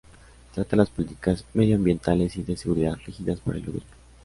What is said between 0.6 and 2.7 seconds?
las políticas medioambientales y de